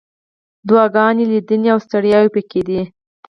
دعاګانې، 0.67 1.23
لیدنې، 1.31 1.69
او 1.73 1.79
ستړیاوې 1.85 2.29
پکې 2.35 2.61
دي. 2.67 2.81